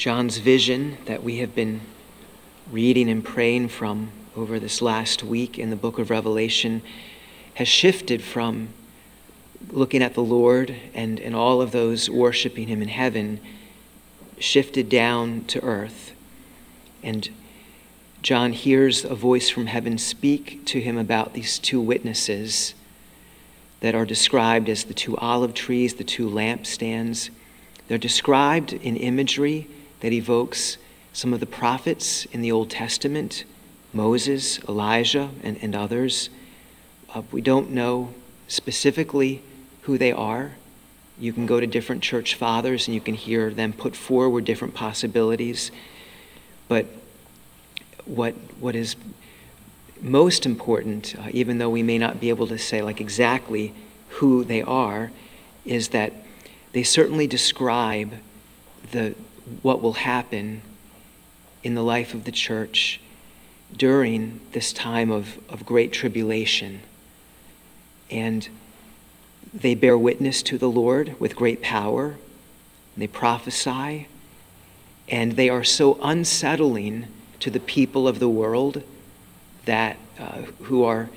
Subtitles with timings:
[0.00, 1.82] John's vision that we have been
[2.72, 6.80] reading and praying from over this last week in the book of Revelation
[7.52, 8.70] has shifted from
[9.70, 13.40] looking at the Lord and, and all of those worshiping Him in heaven,
[14.38, 16.14] shifted down to earth.
[17.02, 17.28] And
[18.22, 22.72] John hears a voice from heaven speak to him about these two witnesses
[23.80, 27.28] that are described as the two olive trees, the two lampstands.
[27.88, 29.68] They're described in imagery
[30.00, 30.76] that evokes
[31.12, 33.44] some of the prophets in the Old Testament
[33.92, 36.30] Moses, Elijah, and, and others.
[37.12, 38.14] Uh, we don't know
[38.46, 39.42] specifically
[39.82, 40.52] who they are.
[41.18, 44.74] You can go to different church fathers and you can hear them put forward different
[44.74, 45.72] possibilities.
[46.68, 46.86] But
[48.04, 48.94] what, what is
[50.00, 53.74] most important, uh, even though we may not be able to say like exactly
[54.08, 55.10] who they are,
[55.64, 56.12] is that
[56.72, 58.14] they certainly describe
[58.92, 59.14] the,
[59.62, 60.62] what will happen
[61.62, 63.00] in the life of the church
[63.76, 66.80] during this time of, of great tribulation.
[68.10, 68.48] And
[69.52, 72.16] they bear witness to the Lord with great power.
[72.96, 74.08] They prophesy.
[75.08, 77.06] And they are so unsettling
[77.40, 78.82] to the people of the world
[79.64, 81.10] that uh, who are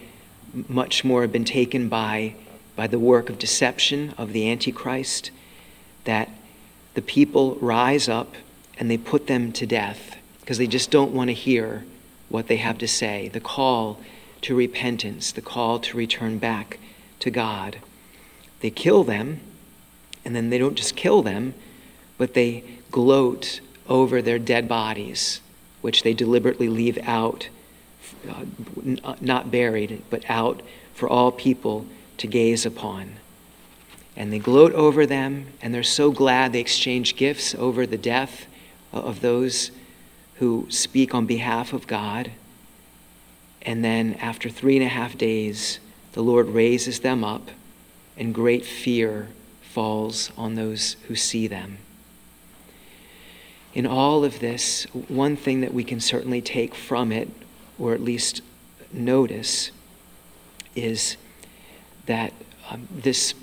[0.68, 2.36] much more have been taken by,
[2.76, 5.32] by the work of deception of the Antichrist
[6.06, 6.30] that
[6.94, 8.36] the people rise up
[8.78, 11.86] and they put them to death because they just don't want to hear
[12.30, 14.00] what they have to say the call
[14.42, 16.78] to repentance, the call to return back
[17.20, 17.78] to God.
[18.60, 19.40] They kill them,
[20.26, 21.54] and then they don't just kill them,
[22.18, 25.40] but they gloat over their dead bodies,
[25.82, 27.48] which they deliberately leave out,
[28.30, 28.46] uh,
[29.22, 30.62] not buried, but out
[30.94, 31.86] for all people
[32.18, 33.14] to gaze upon
[34.16, 38.46] and they gloat over them, and they're so glad they exchange gifts over the death
[38.92, 39.72] of those
[40.36, 42.32] who speak on behalf of God.
[43.62, 45.80] And then, after three and a half days,
[46.14, 47.50] the Lord raises them up,
[48.18, 49.30] and great fear
[49.62, 51.80] falls on those who see them.
[53.74, 57.30] In all of this, one thing that we can certainly take from it,
[57.80, 58.42] or at least
[58.92, 59.72] notice,
[60.76, 61.18] is
[62.06, 62.34] that
[62.70, 63.34] um, this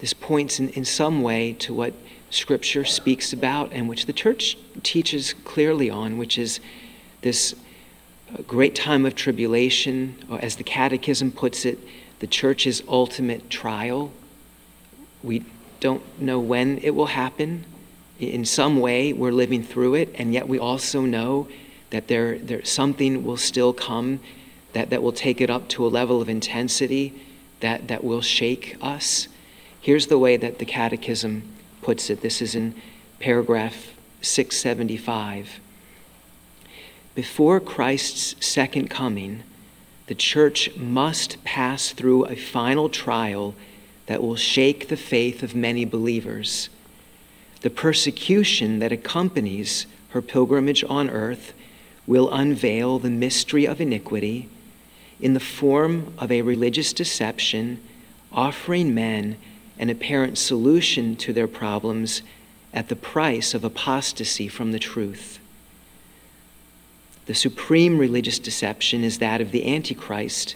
[0.00, 1.94] this points in, in some way to what
[2.30, 6.60] Scripture speaks about and which the church teaches clearly on, which is
[7.22, 7.54] this
[8.32, 11.78] uh, great time of tribulation, or as the Catechism puts it,
[12.20, 14.12] the church's ultimate trial.
[15.22, 15.44] We
[15.80, 17.64] don't know when it will happen.
[18.18, 21.48] In some way, we're living through it, and yet we also know
[21.90, 24.20] that there, there something will still come
[24.72, 27.20] that, that will take it up to a level of intensity
[27.60, 29.28] that, that will shake us.
[29.82, 31.42] Here's the way that the Catechism
[31.80, 32.20] puts it.
[32.20, 32.74] This is in
[33.18, 35.58] paragraph 675.
[37.14, 39.42] Before Christ's second coming,
[40.06, 43.54] the church must pass through a final trial
[44.04, 46.68] that will shake the faith of many believers.
[47.62, 51.54] The persecution that accompanies her pilgrimage on earth
[52.06, 54.48] will unveil the mystery of iniquity
[55.20, 57.80] in the form of a religious deception,
[58.32, 59.36] offering men
[59.80, 62.20] an apparent solution to their problems
[62.72, 65.40] at the price of apostasy from the truth.
[67.24, 70.54] The supreme religious deception is that of the Antichrist,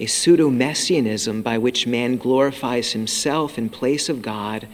[0.00, 4.66] a pseudo messianism by which man glorifies himself in place of God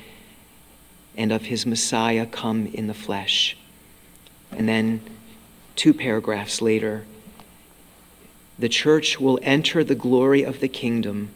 [1.15, 3.59] and of his Messiah come in the flesh.
[4.51, 5.03] And then,
[5.77, 7.05] two paragraphs later,
[8.59, 11.29] the church will enter the glory of the kingdom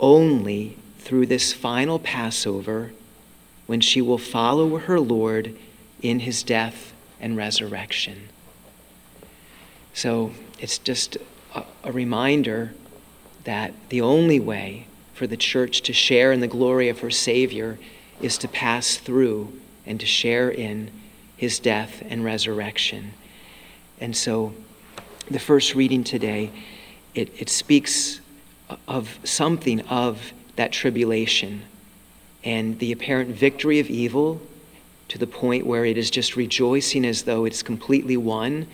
[0.00, 2.92] only through this final Passover
[3.66, 5.54] when she will follow her Lord
[6.00, 8.28] in his death and resurrection.
[9.92, 11.18] So it's just
[11.54, 12.74] a, a, reminder
[13.44, 17.78] that the only way for the church to share in the glory of her Savior
[18.20, 19.52] is to pass through
[19.86, 20.90] and to share in
[21.36, 23.12] his death and resurrection.
[24.00, 24.54] And so
[25.30, 26.50] the first reading today,
[27.14, 28.20] it, it speaks
[28.88, 31.62] of something of that tribulation
[32.44, 34.40] and the apparent victory of evil
[35.08, 38.66] to the point where it is just rejoicing as though it's completely won.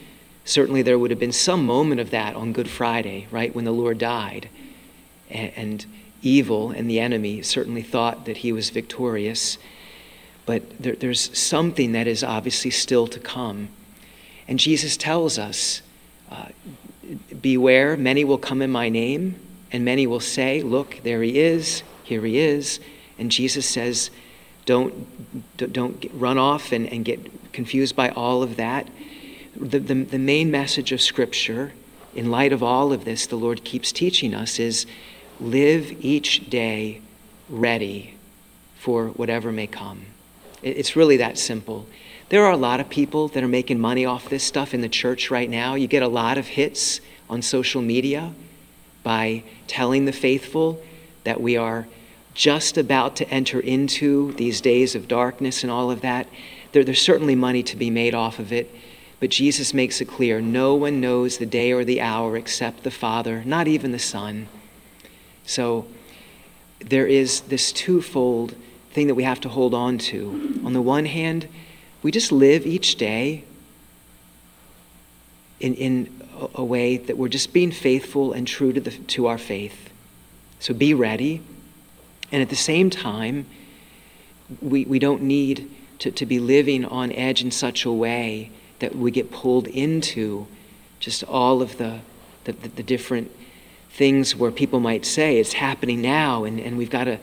[0.45, 3.73] Certainly, there would have been some moment of that on Good Friday, right, when the
[3.73, 4.49] Lord died.
[5.31, 5.87] And,
[6.23, 9.57] evil and the enemy certainly thought that he was victorious.
[10.45, 13.71] But there, there's something that is obviously still to come.
[14.47, 15.81] And Jesus tells us
[16.31, 16.49] uh,
[17.41, 19.37] Beware, many will come in my name
[19.73, 22.81] and many will say, Look, there he is, here he is.
[23.19, 24.11] And Jesus says,
[24.65, 28.89] Don't, don't run off and, and get confused by all of that.
[29.57, 31.73] The, the, the main message of Scripture,
[32.15, 34.87] in light of all of this, the Lord keeps teaching us is
[35.41, 37.01] live each day
[37.49, 38.15] ready
[38.77, 40.07] for whatever may come.
[40.63, 41.87] It's really that simple.
[42.29, 44.89] There are a lot of people that are making money off this stuff in the
[44.89, 45.75] church right now.
[45.75, 48.33] You get a lot of hits on social media
[49.03, 50.83] by telling the faithful
[51.25, 51.87] that we are
[52.35, 56.27] just about to enter into these days of darkness and all of that.
[56.73, 58.75] There, there's certainly money to be made off of it,
[59.19, 62.91] but Jesus makes it clear no one knows the day or the hour except the
[62.91, 64.49] Father, not even the Son.
[65.45, 65.87] So
[66.79, 68.55] there is this twofold
[68.93, 70.61] thing that we have to hold on to.
[70.65, 71.49] On the one hand,
[72.03, 73.45] we just live each day
[75.61, 76.20] in, in
[76.55, 79.91] a, way that we're just being faithful and true to, the, to our faith.
[80.59, 81.43] So be ready.
[82.33, 83.47] And at the same time,
[84.61, 85.71] we, we don't need
[86.01, 90.47] to, to be living on edge in such a way that we get pulled into
[90.99, 92.01] just all of the,
[92.45, 93.31] the, the different
[93.91, 97.19] things where people might say it's happening now and, and we've got to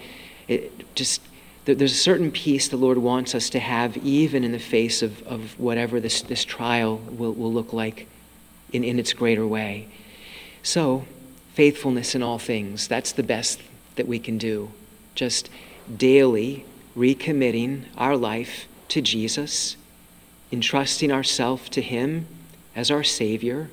[0.48, 1.22] it, just
[1.66, 5.26] there's a certain peace the lord wants us to have even in the face of,
[5.28, 8.08] of whatever this, this trial will, will look like
[8.72, 9.88] in, in its greater way.
[10.64, 11.06] So
[11.54, 13.62] faithfulness in all things that's the best
[13.96, 14.72] that we can do.
[15.16, 15.50] Just
[15.96, 16.66] daily
[16.96, 19.78] recommitting our life to jesus
[20.52, 22.28] entrusting ourselves to him
[22.76, 23.70] as our savior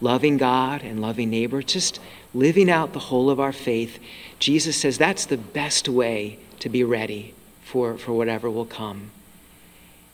[0.00, 1.98] loving God and loving neighbor, just
[2.34, 3.98] living out the whole of our faith,
[4.38, 9.10] Jesus says that's the best way to be ready for, for whatever will come.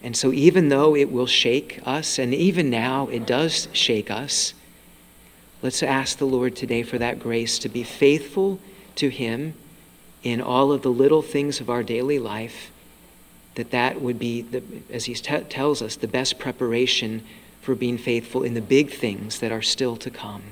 [0.03, 4.55] And so, even though it will shake us, and even now it does shake us,
[5.63, 8.59] let's ask the Lord today for that grace to be faithful
[8.97, 9.55] to Him
[10.23, 12.71] in all of the little things of our daily life,
[13.57, 17.23] that that would be, the, as He t- tells us, the best preparation
[17.61, 20.43] for being faithful in the big things that are still to come.